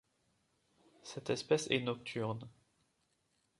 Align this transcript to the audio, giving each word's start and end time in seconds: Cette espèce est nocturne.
Cette 1.03 1.29
espèce 1.29 1.67
est 1.69 1.81
nocturne. 1.81 2.49